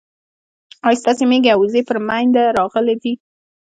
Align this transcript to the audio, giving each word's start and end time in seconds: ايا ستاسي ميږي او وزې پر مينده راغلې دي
ايا 0.87 0.99
ستاسي 1.01 1.23
ميږي 1.31 1.49
او 1.51 1.59
وزې 1.63 1.81
پر 1.87 1.97
مينده 2.07 2.43
راغلې 2.57 2.95
دي 3.01 3.13